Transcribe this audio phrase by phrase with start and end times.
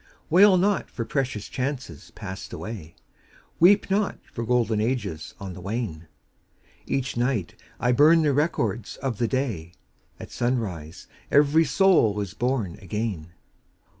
[0.29, 2.95] [27] Selected Poems Wail not for precious chances passed away,
[3.59, 6.07] Weep not for golden ages on the wane!
[6.87, 9.73] Each night I burn the records of the day,—
[10.19, 13.33] At sunrise every soul is born again